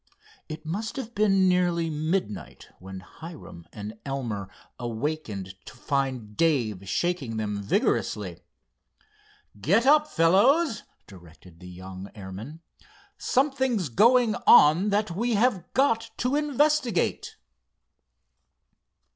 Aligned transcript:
It 0.49 0.65
must 0.65 0.95
have 0.95 1.13
been 1.13 1.47
nearly 1.47 1.87
midnight 1.87 2.69
when 2.79 3.01
Hiram 3.01 3.67
and 3.71 3.99
Elmer 4.03 4.49
awakened 4.79 5.53
to 5.67 5.75
find 5.75 6.35
Dave 6.35 6.89
shaking 6.89 7.37
them 7.37 7.61
vigorously. 7.61 8.41
"Get 9.61 9.85
up, 9.85 10.07
fellows," 10.07 10.81
directed 11.05 11.59
the 11.59 11.69
young 11.69 12.09
airman. 12.15 12.61
"Something's 13.19 13.89
going 13.89 14.33
on 14.47 14.89
that 14.89 15.11
we 15.11 15.35
have 15.35 15.71
got 15.75 16.09
to 16.17 16.35
investigate." 16.35 17.35